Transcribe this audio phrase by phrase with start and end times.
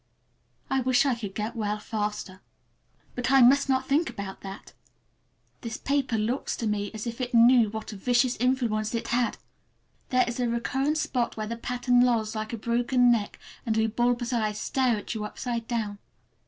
[0.67, 2.41] I wish I could get well faster.
[3.13, 4.73] But I must not think about that.
[5.61, 9.37] This paper looks to me as if it knew what a vicious influence it had!
[10.09, 13.89] There is a recurrent spot where the pattern lolls like a broken neck and two
[13.89, 15.99] bulbous eyes stare at you upside down.